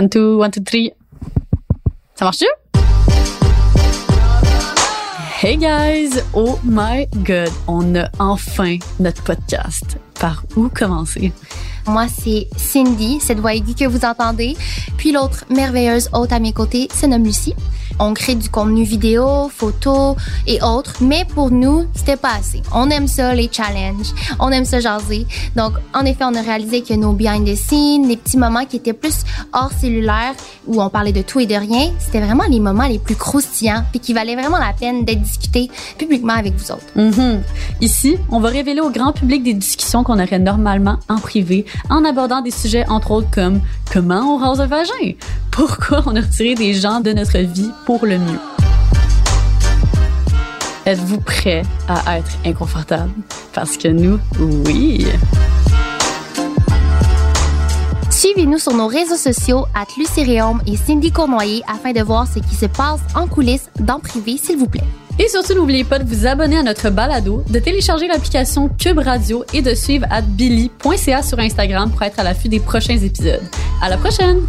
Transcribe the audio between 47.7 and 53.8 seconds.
pour le mieux. Êtes-vous prêt à être inconfortable? Parce